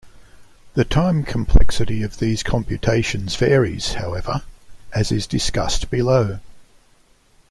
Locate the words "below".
5.91-6.39